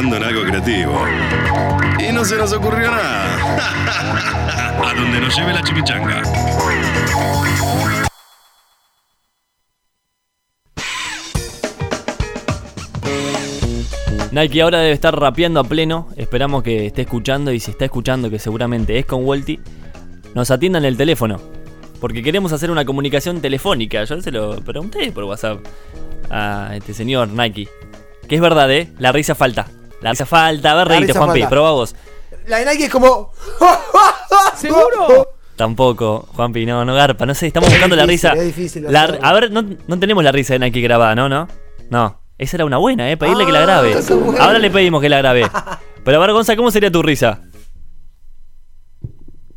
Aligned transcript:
pensando 0.00 0.16
en 0.16 0.24
algo 0.24 0.42
creativo. 0.44 0.94
Y 1.98 2.12
no 2.12 2.24
se 2.24 2.36
nos 2.36 2.52
ocurrió 2.52 2.90
nada. 2.90 3.36
A 4.82 4.94
donde 4.94 5.20
nos 5.20 5.36
lleve 5.36 5.52
la 5.52 5.62
chimichanga. 5.62 6.22
Nike 14.32 14.62
ahora 14.62 14.78
debe 14.78 14.92
estar 14.92 15.18
rapeando 15.18 15.60
a 15.60 15.64
pleno. 15.64 16.08
Esperamos 16.16 16.62
que 16.62 16.86
esté 16.86 17.02
escuchando 17.02 17.52
y 17.52 17.60
si 17.60 17.72
está 17.72 17.84
escuchando, 17.84 18.30
que 18.30 18.38
seguramente 18.38 18.98
es 18.98 19.04
con 19.04 19.24
Walty, 19.26 19.60
nos 20.34 20.50
atiendan 20.50 20.84
el 20.84 20.96
teléfono. 20.96 21.40
Porque 22.00 22.22
queremos 22.22 22.52
hacer 22.52 22.70
una 22.70 22.86
comunicación 22.86 23.42
telefónica. 23.42 24.04
Yo 24.04 24.20
se 24.22 24.30
lo 24.30 24.56
pregunté 24.62 25.12
por 25.12 25.24
WhatsApp 25.24 25.60
a 26.30 26.70
este 26.74 26.94
señor 26.94 27.28
Nike. 27.28 27.68
Que 28.26 28.36
es 28.36 28.40
verdad, 28.40 28.72
¿eh? 28.72 28.88
La 28.98 29.12
risa 29.12 29.34
falta. 29.34 29.66
La 30.00 30.10
risa 30.10 30.26
falta. 30.26 30.72
A 30.72 30.74
ver, 30.76 30.88
reíte, 30.88 31.12
Juanpi. 31.12 31.44
Proba 31.46 31.72
vos. 31.72 31.94
La 32.46 32.58
de 32.58 32.66
Nike 32.66 32.84
es 32.84 32.90
como. 32.90 33.32
¿Seguro? 34.56 35.34
Tampoco, 35.56 36.26
Juanpi, 36.34 36.64
no, 36.64 36.84
no 36.84 36.94
garpa. 36.94 37.26
No 37.26 37.34
sé, 37.34 37.48
estamos 37.48 37.68
buscando 37.68 37.94
la 37.94 38.04
difícil, 38.06 38.30
risa. 38.30 38.40
es 38.42 38.56
difícil 38.56 38.86
La- 38.90 39.18
a 39.20 39.32
ver, 39.34 39.50
no, 39.50 39.62
no 39.86 39.98
tenemos 39.98 40.24
la 40.24 40.32
risa 40.32 40.54
de 40.54 40.58
Nike 40.60 40.80
grabada, 40.80 41.14
¿no? 41.14 41.28
No. 41.28 41.46
No. 41.90 42.18
Esa 42.38 42.56
era 42.56 42.64
una 42.64 42.78
buena, 42.78 43.10
¿eh? 43.10 43.18
Pedirle 43.18 43.44
que 43.44 43.52
la 43.52 43.58
Ah, 43.60 43.62
grabe. 43.66 43.94
Ahora 44.38 44.58
le 44.58 44.70
pedimos 44.70 45.02
que 45.02 45.10
la 45.10 45.18
grabe. 45.18 45.46
Pero 46.04 46.16
a 46.16 46.20
ver, 46.20 46.32
Gonza, 46.32 46.56
¿cómo 46.56 46.70
sería 46.70 46.90
tu 46.90 47.02
risa? 47.02 47.42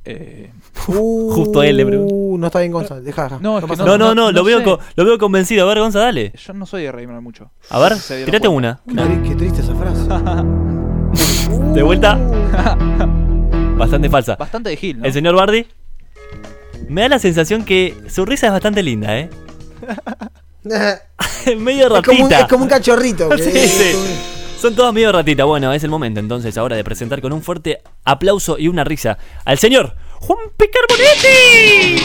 Eh, 0.04 0.52
Justo 0.76 1.59
a 1.62 1.68
él 1.68 1.77
le 1.77 1.86
pregunto. 1.86 2.13
Uh, 2.13 2.38
no 2.38 2.48
está 2.48 2.59
bien, 2.59 2.72
Gonzalo. 2.72 3.02
Deja, 3.02 3.23
deja. 3.23 3.40
No, 3.40 3.58
es 3.58 3.64
que 3.64 3.70
pasa 3.70 3.86
No, 3.86 3.98
no, 3.98 4.14
no, 4.16 4.25
no 4.25 4.31
lo, 4.31 4.44
veo 4.44 4.58
sé. 4.59 4.64
co- 4.66 4.80
lo 4.95 5.06
veo 5.06 5.17
convencido. 5.17 5.66
A 5.66 5.70
ver, 5.70 5.80
Gonza, 5.80 6.00
dale. 6.00 6.34
yo 6.36 6.53
no 6.53 6.66
soy 6.66 6.84
de 6.84 6.92
reírme 6.92 7.20
mucho. 7.22 7.52
A 7.70 7.80
ver, 7.80 7.95
Se 7.95 8.16
dieron 8.17 8.31
tirate 8.31 8.48
cuenta. 8.50 8.81
una. 8.86 9.08
Qué, 9.23 9.30
qué 9.30 9.36
triste 9.36 9.61
esa 9.61 9.75
frase. 9.75 10.02
De 11.73 11.83
vuelta. 11.83 12.16
Bastante 13.78 14.09
falsa. 14.09 14.36
Bastante 14.36 14.70
de 14.70 14.78
Gil, 14.78 15.00
¿no? 15.00 15.06
El 15.06 15.14
señor 15.14 15.36
Bardi. 15.36 15.66
Me 16.89 17.02
da 17.02 17.09
la 17.09 17.20
sensación 17.20 17.64
que 17.66 17.95
su 18.09 18.26
risa 18.26 18.48
es 18.48 18.52
bastante 18.53 18.83
linda, 18.83 19.17
¿eh? 19.17 19.30
medio 21.58 21.95
es, 21.98 22.02
como 22.05 22.23
un, 22.26 22.30
ratita. 22.30 22.39
es 22.42 22.48
como 22.48 22.64
un 22.64 22.70
cachorrito. 22.70 23.30
que- 23.30 23.38
Sí, 23.44 23.67
sí. 23.67 23.95
Son 24.59 24.76
todas 24.76 24.94
medio 24.94 25.11
ratita. 25.11 25.44
Bueno, 25.44 25.73
es 25.73 25.83
el 25.83 25.89
momento 25.89 26.20
entonces 26.20 26.58
ahora 26.58 26.76
de 26.76 26.83
presentar 26.83 27.20
con 27.22 27.33
un 27.33 27.42
fuerte 27.42 27.81
aplauso 28.05 28.58
y 28.58 28.67
una 28.70 28.83
risa 28.83 29.17
al 29.44 29.58
señor 29.58 29.95
Juan 30.26 30.40
P. 30.56 30.70
Carbonetti. 30.70 32.02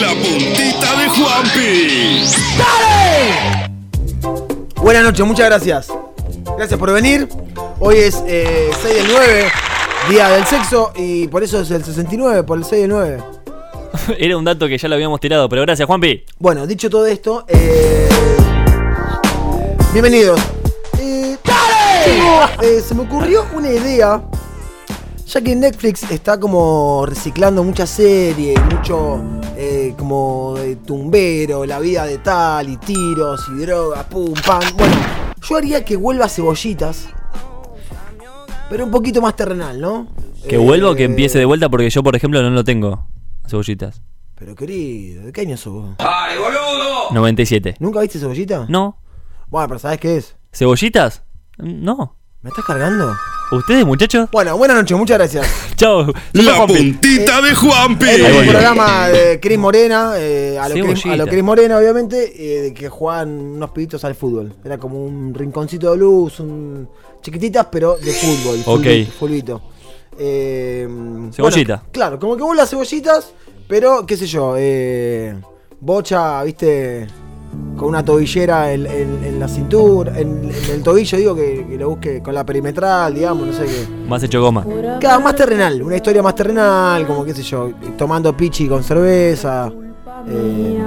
La 0.00 0.10
puntita 0.10 0.96
de 1.00 1.08
Juanpi. 1.08 2.24
Buenas 4.76 5.02
noches, 5.02 5.26
muchas 5.26 5.46
gracias. 5.46 5.88
Gracias 6.56 6.78
por 6.78 6.92
venir. 6.92 7.28
Hoy 7.80 7.96
es 7.96 8.22
eh, 8.24 8.70
6 8.82 8.94
del 8.94 9.06
9, 9.10 9.48
Día 10.10 10.28
del 10.28 10.46
Sexo, 10.46 10.92
y 10.94 11.26
por 11.26 11.42
eso 11.42 11.60
es 11.60 11.72
el 11.72 11.84
69, 11.84 12.44
por 12.44 12.58
el 12.58 12.64
6 12.64 12.82
del 12.82 12.90
9. 12.90 13.18
Era 14.18 14.36
un 14.36 14.44
dato 14.44 14.68
que 14.68 14.78
ya 14.78 14.86
lo 14.88 14.94
habíamos 14.94 15.18
tirado, 15.18 15.48
pero 15.48 15.62
gracias, 15.62 15.88
Juanpi. 15.88 16.24
Bueno, 16.38 16.68
dicho 16.68 16.88
todo 16.88 17.04
esto, 17.06 17.46
eh, 17.48 18.08
bienvenidos. 19.92 20.40
Eh, 21.00 21.36
tengo, 22.04 22.44
eh, 22.62 22.80
se 22.80 22.94
me 22.94 23.02
ocurrió 23.02 23.44
una 23.54 23.70
idea, 23.70 24.22
ya 25.32 25.40
que 25.40 25.54
Netflix 25.54 26.02
está 26.10 26.38
como 26.40 27.04
reciclando 27.06 27.62
muchas 27.62 27.88
series, 27.90 28.58
mucho 28.64 29.22
eh, 29.56 29.94
como 29.96 30.54
de 30.56 30.76
tumbero, 30.76 31.64
la 31.64 31.78
vida 31.78 32.04
de 32.04 32.18
tal, 32.18 32.68
y 32.68 32.76
tiros, 32.78 33.40
y 33.56 33.60
drogas, 33.60 34.04
pum, 34.06 34.34
pam. 34.44 34.60
Bueno, 34.76 34.94
yo 35.48 35.56
haría 35.56 35.84
que 35.84 35.96
vuelva 35.96 36.28
cebollitas, 36.28 37.08
pero 38.68 38.84
un 38.84 38.90
poquito 38.90 39.20
más 39.22 39.36
terrenal, 39.36 39.80
¿no? 39.80 40.08
Que 40.48 40.56
Eh, 40.56 40.58
vuelva 40.58 40.90
o 40.90 40.94
que 40.94 41.04
empiece 41.04 41.38
de 41.38 41.44
vuelta 41.44 41.68
porque 41.68 41.90
yo, 41.90 42.02
por 42.02 42.16
ejemplo, 42.16 42.42
no 42.42 42.50
lo 42.50 42.64
tengo. 42.64 43.06
Cebollitas. 43.46 44.02
Pero 44.36 44.54
querido, 44.54 45.24
¿de 45.26 45.32
qué 45.32 45.42
año 45.42 45.56
sos? 45.56 45.72
vos? 45.74 45.94
97. 47.12 47.76
¿Nunca 47.78 48.00
viste 48.00 48.18
cebollita? 48.18 48.66
No. 48.68 48.96
Bueno, 49.48 49.68
pero 49.68 49.78
¿sabes 49.80 50.00
qué 50.00 50.16
es? 50.16 50.34
¿Cebollitas? 50.52 51.22
No. 51.58 52.16
¿Me 52.42 52.48
estás 52.48 52.64
cargando? 52.64 53.14
¿Ustedes, 53.52 53.84
muchachos? 53.84 54.26
Bueno, 54.32 54.56
buenas 54.56 54.74
noches, 54.78 54.96
muchas 54.96 55.18
gracias. 55.18 55.46
Chao. 55.76 56.06
La 56.32 56.54
Juanpi. 56.54 56.92
puntita 56.92 57.42
de 57.42 57.54
Juanpi. 57.54 58.06
Este 58.06 58.22
es 58.22 58.26
Ahí 58.26 58.38
un 58.38 58.48
programa 58.48 59.08
de 59.08 59.38
Cris 59.38 59.58
Morena, 59.58 60.14
eh, 60.16 60.58
a, 60.58 60.66
lo 60.70 60.86
Cris, 60.86 61.04
a 61.04 61.16
lo 61.16 61.26
Cris 61.26 61.44
Morena, 61.44 61.76
obviamente, 61.76 62.32
eh, 62.34 62.62
de 62.62 62.72
que 62.72 62.88
jugaban 62.88 63.28
unos 63.28 63.70
pibitos 63.72 64.02
al 64.06 64.14
fútbol. 64.14 64.54
Era 64.64 64.78
como 64.78 65.04
un 65.04 65.34
rinconcito 65.34 65.90
de 65.90 65.98
luz, 65.98 66.40
un 66.40 66.88
chiquititas, 67.20 67.66
pero 67.70 67.98
de 67.98 68.10
fútbol. 68.10 68.60
Ok. 68.64 68.84
fulbito, 68.84 69.12
fulbito. 69.18 69.62
Eh, 70.18 70.88
Cebollita. 71.34 71.76
bueno, 71.76 71.90
claro, 71.92 72.18
como 72.18 72.38
que 72.38 72.42
vos 72.42 72.56
las 72.56 72.70
cebollitas, 72.70 73.34
pero 73.68 74.06
qué 74.06 74.16
sé 74.16 74.26
yo, 74.26 74.54
eh, 74.56 75.34
bocha, 75.78 76.42
viste, 76.44 77.06
con 77.80 77.88
una 77.88 78.04
tobillera 78.04 78.70
en, 78.74 78.84
en- 78.84 79.24
en 79.24 79.40
la 79.40 79.48
cintura, 79.48 80.12
en, 80.18 80.44
en 80.44 80.70
el 80.74 80.82
tobillo, 80.82 81.16
digo, 81.16 81.34
que, 81.34 81.66
que 81.66 81.78
lo 81.78 81.88
busque 81.88 82.20
con 82.22 82.34
la 82.34 82.44
perimetral, 82.44 83.14
digamos, 83.14 83.46
no 83.46 83.52
sé 83.54 83.64
qué. 83.64 83.86
Más 84.06 84.22
hecho 84.22 84.42
goma. 84.42 84.66
Claro, 85.00 85.22
más 85.22 85.34
terrenal, 85.34 85.80
una 85.82 85.96
historia 85.96 86.22
más 86.22 86.34
terrenal, 86.34 87.06
como 87.06 87.24
qué 87.24 87.32
sé 87.32 87.42
yo, 87.42 87.70
tomando 87.96 88.36
pichi 88.36 88.68
con 88.68 88.84
cerveza. 88.84 89.72
eh, 90.28 90.78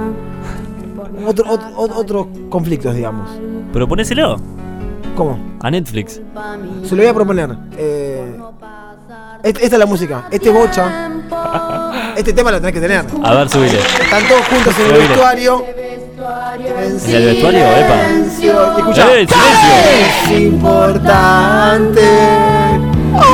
otro- 1.26 1.44
ot- 1.46 1.74
ot- 1.74 1.92
otros 1.96 2.26
conflictos, 2.48 2.94
digamos. 2.94 3.28
Pero 3.72 3.88
ponéselo 3.88 4.36
¿Cómo? 5.16 5.36
a 5.62 5.70
Netflix. 5.72 6.20
Se 6.84 6.94
lo 6.94 7.02
voy 7.02 7.06
a 7.10 7.14
proponer. 7.14 7.56
eh, 7.76 8.36
est- 9.42 9.58
esta 9.60 9.74
es 9.74 9.78
la 9.80 9.86
música. 9.86 10.28
Este 10.30 10.48
es 10.48 10.54
bocha. 10.54 11.10
Este 12.16 12.32
tema 12.32 12.52
lo 12.52 12.58
tenés 12.58 12.72
que 12.72 12.80
tener. 12.80 13.04
A 13.24 13.34
ver, 13.34 13.48
subile. 13.48 13.78
Están 14.00 14.28
todos 14.28 14.42
juntos 14.46 14.74
en 14.78 14.94
el 14.94 15.08
vestuario. 15.08 15.64
¿En 16.16 17.14
el 17.14 17.24
vestuario? 17.26 17.64
Epa. 17.64 17.96
Escuchá. 18.78 19.06
¡Eh, 19.14 19.26
silencio! 19.26 19.68
Es 19.90 20.30
importante. 20.42 22.02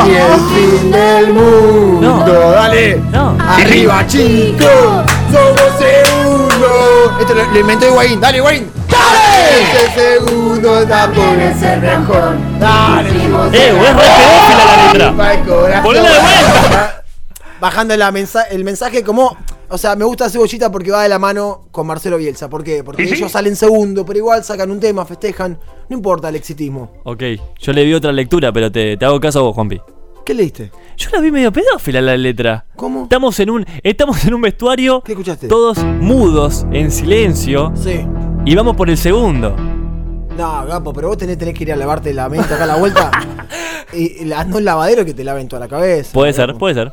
Y 0.06 0.10
el 0.14 0.40
fin 0.48 0.90
del 0.90 1.32
mundo. 1.34 2.24
No. 2.26 2.50
Dale. 2.52 2.96
No. 3.12 3.36
Arriba, 3.38 4.06
chicos. 4.06 5.04
Somos 5.30 5.72
segundo. 5.78 7.18
Esto 7.20 7.34
lo, 7.34 7.44
lo 7.52 7.58
inventó 7.60 7.86
Higuaín. 7.86 8.18
Dale, 8.20 8.38
Higuaín. 8.38 8.70
Dale. 8.88 9.62
Este 9.62 10.18
segundo 10.18 10.80
está 10.80 11.06
por 11.08 11.36
ser 11.58 11.78
mejor. 11.80 12.36
Dale. 12.58 13.10
¡Eh, 13.10 13.72
güey, 13.72 13.90
es 13.90 13.96
re 13.96 14.02
la 14.56 14.92
letra! 14.92 15.82
Ponela 15.82 16.08
de 16.10 16.18
vuelta. 16.18 17.02
Bajando 17.60 17.94
la 17.96 18.10
mensa- 18.10 18.44
el 18.50 18.64
mensaje 18.64 19.02
como... 19.04 19.36
O 19.72 19.78
sea, 19.78 19.94
me 19.94 20.04
gusta 20.04 20.28
Cebollita 20.28 20.70
porque 20.72 20.90
va 20.90 21.02
de 21.04 21.08
la 21.08 21.18
mano 21.20 21.68
con 21.70 21.86
Marcelo 21.86 22.16
Bielsa. 22.18 22.48
¿Por 22.50 22.64
qué? 22.64 22.82
Porque 22.82 23.04
ellos 23.04 23.30
salen 23.30 23.54
segundo, 23.54 24.04
pero 24.04 24.18
igual 24.18 24.42
sacan 24.42 24.70
un 24.70 24.80
tema, 24.80 25.04
festejan. 25.06 25.58
No 25.88 25.96
importa 25.96 26.28
el 26.28 26.34
exitismo. 26.36 26.90
Ok, 27.04 27.22
yo 27.60 27.72
le 27.72 27.84
vi 27.84 27.94
otra 27.94 28.10
lectura, 28.12 28.52
pero 28.52 28.70
te, 28.72 28.96
te 28.96 29.04
hago 29.04 29.20
caso 29.20 29.38
a 29.38 29.42
vos, 29.42 29.54
Juanpi. 29.54 29.80
¿Qué 30.24 30.34
leíste? 30.34 30.70
Yo 30.96 31.10
la 31.12 31.20
vi 31.20 31.30
medio 31.30 31.52
pedófila 31.52 32.00
la 32.00 32.16
letra. 32.16 32.66
¿Cómo? 32.76 33.04
Estamos 33.04 33.38
en 33.40 33.50
un, 33.50 33.66
estamos 33.82 34.24
en 34.26 34.34
un 34.34 34.40
vestuario, 34.42 35.02
¿Qué 35.02 35.12
escuchaste? 35.12 35.48
todos 35.48 35.78
mudos, 35.84 36.66
en 36.72 36.90
silencio, 36.90 37.72
Sí. 37.74 38.04
y 38.44 38.54
vamos 38.54 38.76
por 38.76 38.90
el 38.90 38.98
segundo. 38.98 39.56
No, 40.36 40.66
Gapo, 40.66 40.92
pero 40.92 41.08
vos 41.08 41.16
tenés, 41.16 41.38
tenés 41.38 41.54
que 41.54 41.62
ir 41.64 41.72
a 41.72 41.76
lavarte 41.76 42.12
la 42.12 42.28
mente 42.28 42.52
acá 42.54 42.64
a 42.64 42.66
la 42.66 42.76
vuelta. 42.76 43.10
y, 43.92 44.24
y 44.26 44.32
haznos 44.32 44.58
el 44.58 44.64
lavadero 44.64 45.04
que 45.04 45.14
te 45.14 45.22
laven 45.24 45.48
toda 45.48 45.60
la 45.60 45.68
cabeza. 45.68 46.10
Puede 46.12 46.32
ser, 46.32 46.48
Gapo. 46.48 46.58
puede 46.58 46.74
ser. 46.74 46.92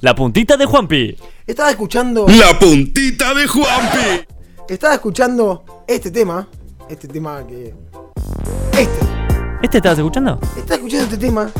La 0.00 0.14
puntita 0.14 0.56
de 0.56 0.66
Juanpi. 0.66 1.16
Estaba 1.46 1.70
escuchando. 1.70 2.26
La 2.28 2.58
puntita 2.58 3.34
de 3.34 3.46
Juanpi. 3.46 4.26
Estaba 4.68 4.94
escuchando 4.94 5.84
este 5.86 6.10
tema. 6.10 6.48
Este 6.88 7.08
tema 7.08 7.46
que. 7.46 7.74
Este. 8.72 9.06
¿Este 9.62 9.78
estabas 9.78 9.98
escuchando? 9.98 10.38
Estaba 10.56 10.74
escuchando 10.74 11.04
este 11.04 11.16
tema. 11.16 11.50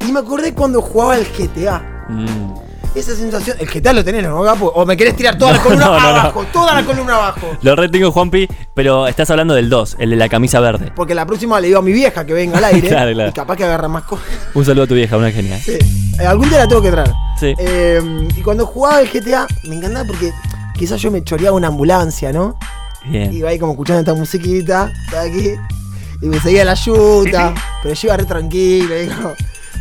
Y 0.00 0.12
me 0.12 0.20
acordé 0.20 0.54
cuando 0.54 0.80
jugaba 0.80 1.16
el 1.18 1.26
GTA. 1.26 2.06
Mm. 2.08 2.54
Esa 2.94 3.16
sensación. 3.16 3.56
El 3.58 3.68
GTA 3.68 3.92
lo 3.94 4.04
tenés, 4.04 4.22
¿no, 4.22 4.42
Gapo? 4.42 4.66
O 4.66 4.84
me 4.84 4.96
querés 4.96 5.16
tirar 5.16 5.38
toda 5.38 5.52
la 5.52 5.58
columna 5.62 5.86
no, 5.86 5.92
no, 5.92 6.00
no. 6.00 6.20
abajo. 6.20 6.46
Toda 6.52 6.74
la 6.74 6.84
columna 6.84 7.14
abajo. 7.16 7.56
Lo 7.62 7.74
retengo, 7.74 8.12
Juanpi, 8.12 8.46
pero 8.74 9.06
estás 9.06 9.30
hablando 9.30 9.54
del 9.54 9.70
2, 9.70 9.96
el 9.98 10.10
de 10.10 10.16
la 10.16 10.28
camisa 10.28 10.60
verde. 10.60 10.92
Porque 10.94 11.14
la 11.14 11.24
próxima 11.24 11.58
le 11.60 11.68
digo 11.68 11.78
a 11.78 11.82
mi 11.82 11.92
vieja 11.92 12.26
que 12.26 12.34
venga 12.34 12.58
al 12.58 12.64
aire. 12.64 12.88
Claro, 12.92 13.12
claro. 13.12 13.30
Y 13.30 13.32
capaz 13.32 13.56
que 13.56 13.64
agarra 13.64 13.88
más 13.88 14.02
cosas. 14.04 14.26
Un 14.54 14.64
saludo 14.64 14.84
a 14.84 14.86
tu 14.86 14.94
vieja, 14.94 15.16
una 15.16 15.30
genia. 15.30 15.58
Sí. 15.58 15.78
Eh, 16.20 16.26
algún 16.26 16.48
día 16.50 16.58
la 16.58 16.68
tengo 16.68 16.82
que 16.82 16.90
traer. 16.90 17.10
Sí. 17.40 17.54
Eh, 17.58 18.28
y 18.36 18.42
cuando 18.42 18.66
jugaba 18.66 19.00
el 19.00 19.08
GTA, 19.08 19.46
me 19.64 19.76
encantaba 19.76 20.04
porque 20.06 20.30
quizás 20.76 21.00
yo 21.00 21.10
me 21.10 21.24
choreaba 21.24 21.56
una 21.56 21.68
ambulancia, 21.68 22.32
¿no? 22.32 22.58
Bien. 23.06 23.32
Iba 23.32 23.48
ahí 23.48 23.58
como 23.58 23.72
escuchando 23.72 24.00
esta 24.00 24.14
musiquita, 24.14 24.92
estaba 25.06 25.22
aquí, 25.22 25.54
y 26.20 26.26
me 26.26 26.38
seguía 26.40 26.64
la 26.64 26.74
yuta, 26.74 27.54
pero 27.82 27.94
yo 27.94 28.08
iba 28.08 28.16
re 28.18 28.24
tranquilo, 28.24 28.94
como 29.16 29.34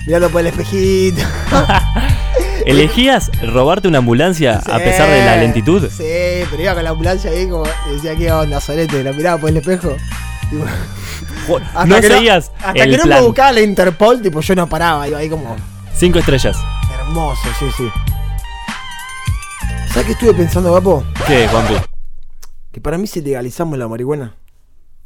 mirando 0.08 0.30
por 0.30 0.42
el 0.42 0.48
espejito. 0.48 1.22
¿Elegías 2.66 3.32
robarte 3.42 3.88
una 3.88 4.00
ambulancia 4.00 4.58
a 4.60 4.78
pesar 4.78 5.10
de 5.10 5.26
la 5.26 5.38
lentitud? 5.38 5.90
Sí, 5.90 6.46
pero 6.50 6.62
iba 6.62 6.74
con 6.74 6.84
la 6.84 6.90
ambulancia 6.92 7.32
ahí 7.32 7.48
como 7.50 7.64
decía, 7.92 8.16
¿qué 8.16 8.32
onda, 8.32 8.60
Solete? 8.62 9.04
La 9.04 9.14
miraba 9.14 9.40
por 9.40 9.50
el 9.50 9.58
espejo. 9.58 9.96
Hasta 11.74 11.86
no 11.86 11.96
que 11.96 12.08
seguías 12.08 12.52
hasta 12.60 12.84
el 12.84 12.92
que 12.92 12.98
no 12.98 13.04
plan. 13.04 13.20
me 13.20 13.26
buscaba 13.26 13.52
la 13.54 13.62
Interpol, 13.62 14.22
tipo, 14.22 14.42
yo 14.42 14.56
no 14.56 14.68
paraba, 14.68 15.08
iba 15.08 15.18
ahí 15.18 15.30
como 15.30 15.56
Cinco 15.94 16.20
estrellas. 16.20 16.58
hermoso, 16.94 17.42
sí, 17.60 17.66
sí. 17.76 17.90
¿Sabes 19.88 20.06
qué 20.06 20.12
estuve 20.14 20.34
pensando, 20.34 20.72
Gapo? 20.74 21.04
¿Qué, 21.28 21.48
Juanpi? 21.48 21.74
Que 22.72 22.80
para 22.80 22.98
mí 22.98 23.08
si 23.08 23.22
legalizamos 23.22 23.78
la 23.78 23.88
marihuana, 23.88 24.36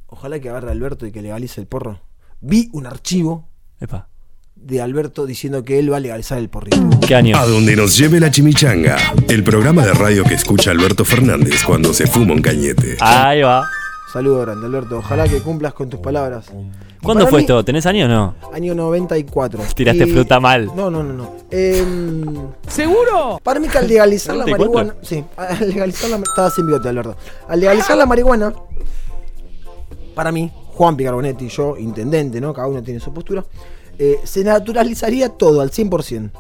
ojalá 0.08 0.40
que 0.40 0.50
agarre 0.50 0.70
a 0.70 0.72
Alberto 0.72 1.06
y 1.08 1.12
que 1.12 1.22
legalice 1.22 1.60
el 1.62 1.68
porro. 1.68 2.02
Vi 2.42 2.70
un 2.74 2.86
archivo 2.86 3.50
Epa. 3.80 4.10
De 4.56 4.82
Alberto 4.82 5.26
diciendo 5.26 5.64
que 5.64 5.80
él 5.80 5.92
va 5.92 5.98
a 5.98 6.00
legalizar 6.00 6.38
el 6.38 6.50
porrito. 6.50 6.78
¿Qué 7.06 7.14
año? 7.14 7.38
A 7.38 7.46
donde 7.46 7.76
nos 7.76 7.98
lleve 7.98 8.20
la 8.20 8.32
chimichanga. 8.32 8.98
El 9.28 9.44
programa 9.44 9.86
de 9.86 9.94
radio 9.94 10.24
que 10.24 10.34
escucha 10.34 10.72
Alberto 10.72 11.06
Fernández 11.06 11.64
cuando 11.64 11.94
se 11.94 12.08
fuma 12.08 12.34
un 12.34 12.42
cañete. 12.42 12.98
Ahí 13.00 13.42
va. 13.42 13.68
Saludo 14.12 14.42
grande, 14.42 14.66
Alberto. 14.66 14.98
Ojalá 15.00 15.28
que 15.28 15.40
cumplas 15.42 15.74
con 15.74 15.90
tus 15.90 16.00
palabras. 16.00 16.46
¿Cuándo 17.04 17.26
Para 17.26 17.30
fue 17.30 17.40
mí, 17.40 17.44
esto? 17.44 17.64
¿Tenés 17.66 17.86
años 17.86 18.06
o 18.06 18.08
no? 18.08 18.36
Año 18.54 18.74
94. 18.74 19.62
Tiraste 19.76 20.08
fruta 20.08 20.40
mal. 20.40 20.72
No, 20.76 20.90
no, 20.90 21.04
no, 21.04 21.14
no. 21.14 21.36
Em, 21.52 22.24
¿Seguro? 22.68 23.40
para 23.44 23.60
mí 23.60 23.68
que 23.68 23.78
al 23.78 23.88
legalizar 23.88 24.36
la 24.36 24.46
94. 24.46 24.74
marihuana. 24.74 25.00
Sí, 25.06 25.24
al 25.38 25.70
legalizar 25.70 26.10
la 26.10 26.18
Estaba 26.18 26.50
sin 26.50 26.66
bigote, 26.66 26.90
Alberto. 26.90 27.18
Al 27.48 27.60
legalizar 27.60 27.98
la 27.98 28.06
marihuana. 28.06 28.54
Para 30.16 30.32
mí, 30.32 30.50
Juan 30.74 30.96
Picarbonetti 30.96 31.46
y 31.46 31.50
yo, 31.50 31.78
intendente, 31.78 32.40
¿no? 32.42 32.54
Cada 32.54 32.68
uno 32.68 32.82
tiene 32.82 33.00
su 33.00 33.14
postura. 33.14 33.44
Eh, 34.00 34.20
se 34.24 34.44
naturalizaría 34.44 35.30
todo 35.30 35.62
al 35.62 35.72
100%. 35.72 36.32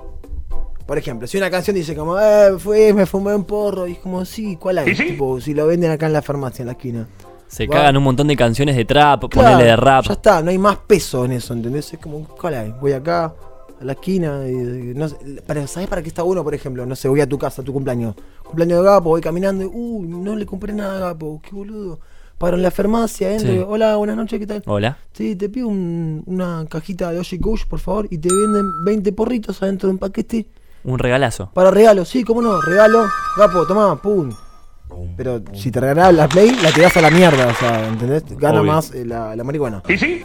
Por 0.85 0.97
ejemplo, 0.99 1.27
si 1.27 1.37
una 1.37 1.49
canción 1.49 1.75
dice 1.75 1.95
como, 1.95 2.19
eh, 2.19 2.57
fue, 2.59 2.93
me 2.93 3.05
fumé 3.07 3.33
un 3.33 3.43
porro, 3.43 3.87
y 3.87 3.93
es 3.93 3.97
como, 3.97 4.23
sí, 4.23 4.55
¿cuál 4.55 4.77
hay? 4.77 4.93
Tipo, 4.95 5.41
si 5.41 5.53
lo 5.53 5.65
venden 5.65 5.89
acá 5.91 6.05
en 6.05 6.13
la 6.13 6.21
farmacia, 6.21 6.61
en 6.61 6.67
la 6.67 6.73
esquina. 6.73 7.07
Se 7.47 7.65
Va. 7.67 7.75
cagan 7.75 7.97
un 7.97 8.03
montón 8.03 8.27
de 8.27 8.35
canciones 8.35 8.75
de 8.75 8.85
trap, 8.85 9.25
Claro, 9.29 9.49
ponele 9.49 9.71
de 9.71 9.75
rap. 9.75 10.05
Ya 10.05 10.13
está, 10.13 10.41
no 10.41 10.51
hay 10.51 10.57
más 10.57 10.77
peso 10.77 11.25
en 11.25 11.31
eso, 11.31 11.53
¿entendés? 11.53 11.91
Es 11.91 11.99
como, 11.99 12.27
¿cuál 12.27 12.53
hay? 12.53 12.73
Voy 12.79 12.91
acá, 12.91 13.33
a 13.79 13.83
la 13.83 13.93
esquina, 13.93 14.47
y, 14.47 14.93
no 14.95 15.09
sé, 15.09 15.15
para, 15.47 15.65
¿sabés 15.65 15.89
para 15.89 16.03
qué 16.03 16.09
está 16.09 16.21
bueno, 16.21 16.43
por 16.43 16.53
ejemplo? 16.53 16.85
No 16.85 16.95
sé, 16.95 17.07
voy 17.07 17.21
a 17.21 17.27
tu 17.27 17.39
casa, 17.39 17.63
a 17.63 17.65
tu 17.65 17.73
cumpleaños. 17.73 18.15
Cumpleaños 18.43 18.79
de 18.79 18.85
Gapo, 18.85 19.09
voy 19.09 19.21
caminando 19.21 19.63
y, 19.63 19.67
uy, 19.67 20.07
no 20.07 20.35
le 20.35 20.45
compré 20.45 20.71
nada 20.71 20.97
a 20.97 20.99
Gapo, 20.99 21.41
qué 21.43 21.55
boludo. 21.55 21.99
Paro 22.37 22.57
en 22.57 22.63
la 22.63 22.71
farmacia, 22.71 23.31
entro, 23.31 23.47
Sí. 23.49 23.55
y, 23.59 23.59
hola, 23.65 23.95
buenas 23.95 24.17
noches, 24.17 24.39
¿qué 24.39 24.45
tal? 24.47 24.61
Hola. 24.65 24.97
Sí, 25.13 25.35
te 25.37 25.47
pido 25.47 25.69
un- 25.69 26.21
una 26.25 26.65
cajita 26.69 27.11
de 27.11 27.19
Oshi 27.19 27.39
Kush, 27.39 27.63
por 27.65 27.79
favor, 27.79 28.07
y 28.11 28.17
te 28.17 28.27
venden 28.29 28.65
20 28.83 29.13
porritos 29.13 29.61
adentro 29.63 29.87
de 29.87 29.93
un 29.93 29.99
paquete 29.99 30.45
Un 30.83 30.99
regalazo. 30.99 31.49
para 31.53 31.71
regalo. 31.71 32.03
Sí, 32.03 32.23
cómo 32.25 32.41
no, 32.41 32.59
regalo. 32.61 33.05
Gapo, 33.37 33.65
tomá, 33.65 34.01
pum. 34.01 34.31
Pero 35.17 35.41
si 35.53 35.71
te 35.71 35.79
regalan 35.79 36.15
la 36.17 36.27
Play, 36.27 36.51
la 36.61 36.71
tirás 36.71 36.95
a 36.97 37.01
la 37.01 37.09
mierda, 37.09 37.47
o 37.47 37.55
sea, 37.55 37.87
¿entendés? 37.87 38.23
Gana 38.38 38.59
Obvio. 38.61 38.71
más 38.73 38.91
eh, 38.93 39.05
la, 39.05 39.35
la 39.35 39.43
marihuana. 39.43 39.81
¿Y 39.88 39.97
sí? 39.97 40.21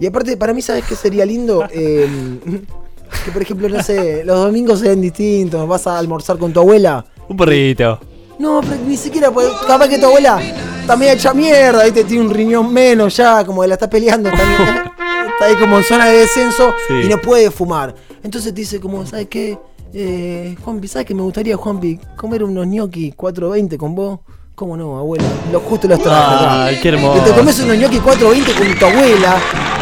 Y 0.00 0.06
aparte, 0.06 0.36
para 0.36 0.52
mí, 0.52 0.62
¿sabes 0.62 0.84
qué 0.84 0.96
sería 0.96 1.24
lindo? 1.24 1.64
Eh, 1.72 2.08
que, 3.24 3.30
por 3.30 3.40
ejemplo, 3.42 3.68
no 3.68 3.82
sé, 3.84 4.24
los 4.24 4.36
domingos 4.38 4.80
sean 4.80 5.00
distintos, 5.00 5.66
vas 5.68 5.86
a 5.86 5.96
almorzar 5.98 6.38
con 6.38 6.52
tu 6.52 6.58
abuela. 6.60 7.04
Un 7.28 7.36
perrito. 7.36 8.00
No, 8.38 8.60
pero 8.62 8.76
ni 8.86 8.96
siquiera, 8.96 9.30
pues, 9.30 9.48
capaz 9.66 9.88
que 9.88 9.98
tu 9.98 10.06
abuela 10.06 10.38
está 10.86 10.96
media 10.96 11.12
hecha 11.14 11.34
mierda, 11.34 11.82
ahí 11.82 11.90
te 11.90 12.04
tiene 12.04 12.24
un 12.24 12.30
riñón 12.32 12.72
menos 12.72 13.16
ya, 13.16 13.44
como 13.44 13.62
que 13.62 13.68
la 13.68 13.74
está 13.74 13.90
peleando, 13.90 14.28
está, 14.28 14.42
está 15.32 15.44
ahí 15.46 15.56
como 15.56 15.78
en 15.78 15.84
zona 15.84 16.06
de 16.06 16.18
descenso 16.18 16.72
Sí. 16.86 16.94
y 17.04 17.08
no 17.08 17.20
puede 17.20 17.50
fumar. 17.50 17.92
Entonces 18.22 18.54
te 18.54 18.60
dice 18.60 18.78
como, 18.78 19.04
¿sabes 19.04 19.26
qué? 19.28 19.58
Eh, 19.92 20.56
Juanpi, 20.64 20.86
¿sabes 20.88 21.06
qué 21.06 21.14
me 21.14 21.22
gustaría, 21.22 21.56
Juanpi? 21.56 21.98
Comer 22.16 22.44
unos 22.44 22.66
gnocchi 22.66 23.12
420 23.12 23.76
con 23.78 23.94
vos. 23.94 24.20
¿Cómo 24.54 24.76
no, 24.76 24.96
abuela? 24.98 25.24
Lo 25.52 25.60
justo 25.60 25.86
los 25.88 26.00
traje. 26.00 26.44
Ay, 26.48 26.76
qué 26.76 26.82
Que 26.82 26.88
hermoso. 26.90 27.22
te 27.24 27.30
comes 27.32 27.60
unos 27.60 27.76
gnocchi 27.76 27.98
420 27.98 28.52
con 28.54 28.78
tu 28.78 28.86
abuela. 28.86 29.36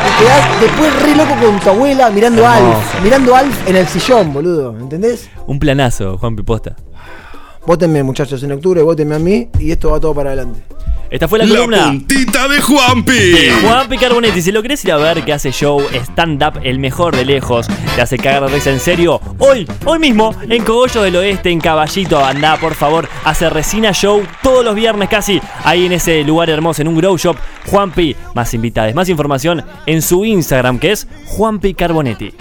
Y 0.06 0.23
quedás 0.23 0.61
después 0.61 1.03
re 1.03 1.15
loco 1.17 1.35
con 1.41 1.61
tu 1.61 1.71
abuela 1.71 2.11
mirando 2.11 2.47
a. 2.47 2.56
Alf. 2.56 3.03
Mirando 3.03 3.35
a 3.37 3.41
Alf 3.41 3.69
en 3.69 3.77
el 3.77 3.87
sillón, 3.87 4.33
boludo. 4.33 4.77
¿Entendés? 4.79 5.29
Un 5.47 5.59
planazo, 5.59 6.17
Juan 6.19 6.35
Piposta. 6.35 6.75
Votenme, 7.67 8.03
muchachos, 8.03 8.43
en 8.43 8.53
octubre, 8.53 8.83
votenme 8.83 9.15
a 9.15 9.19
mí 9.19 9.49
y 9.59 9.71
esto 9.71 9.91
va 9.91 10.01
todo 10.01 10.12
para 10.15 10.31
adelante. 10.31 10.62
Esta 11.14 11.28
fue 11.28 11.38
la, 11.38 11.44
La 11.44 11.55
columna. 11.55 11.84
puntita 11.87 12.49
de 12.49 12.61
Juanpi. 12.61 13.34
Juan 13.62 13.88
Picarbonetti, 13.88 14.43
si 14.43 14.50
lo 14.50 14.61
querés 14.62 14.84
ir 14.84 14.90
a 14.90 14.96
ver 14.96 15.25
que 15.25 15.32
hace 15.32 15.52
show, 15.52 15.81
stand-up, 15.93 16.58
el 16.64 16.81
mejor 16.81 17.14
de 17.14 17.25
lejos, 17.25 17.69
te 17.94 18.02
hace 18.02 18.16
cagar 18.19 18.43
de 18.43 18.49
risa 18.56 18.72
en 18.72 18.81
serio, 18.81 19.20
hoy, 19.38 19.64
hoy 19.84 20.00
mismo, 20.00 20.34
en 20.49 20.64
Cogollo 20.64 21.02
del 21.02 21.14
Oeste, 21.14 21.50
en 21.50 21.61
Caballito, 21.61 22.19
andá 22.25 22.56
por 22.56 22.75
favor, 22.75 23.08
hace 23.22 23.49
Resina 23.49 23.93
Show 23.93 24.25
todos 24.43 24.64
los 24.64 24.75
viernes 24.75 25.08
casi, 25.08 25.40
ahí 25.62 25.87
en 25.87 25.93
ese 25.93 26.25
lugar 26.25 26.50
hermoso, 26.50 26.82
en 26.82 26.88
un 26.88 26.96
grow 26.96 27.17
shop, 27.17 27.37
Juanpi, 27.67 28.17
más 28.34 28.52
invitadas, 28.52 28.93
más 28.96 29.08
información 29.08 29.64
en 29.87 30.02
su 30.02 30.25
Instagram 30.25 30.81
que 30.81 30.90
es 30.90 31.06
Juanpi 31.26 31.75
Carbonetti. 31.75 32.34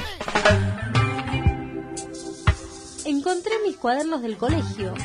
Encontré 3.06 3.52
mis 3.64 3.76
cuadernos 3.78 4.24
del 4.24 4.36
colegio. 4.36 4.96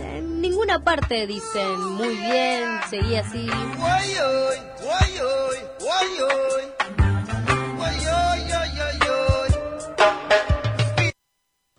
En 0.00 0.40
ninguna 0.40 0.82
parte 0.82 1.26
dicen 1.26 1.80
muy 1.80 2.14
bien, 2.16 2.80
seguí 2.90 3.16
así. 3.16 3.48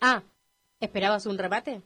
Ah, 0.01 0.21
¿esperabas 0.79 1.25
un 1.25 1.37
remate? 1.37 1.81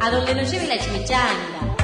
A 0.00 0.10
donde 0.10 0.34
nos 0.34 0.50
lleve 0.50 0.66
la 0.66 0.78
chimichanga. 0.78 1.76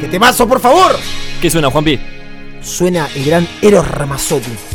¡Que 0.00 0.08
te 0.08 0.18
mazo, 0.18 0.46
por 0.46 0.60
favor! 0.60 0.96
¿Qué 1.40 1.50
suena, 1.50 1.70
Juanpi? 1.70 2.13
Suena 2.64 3.08
el 3.14 3.24
gran 3.24 3.48
Eros 3.62 3.86
Ramazzotti. 3.86 4.73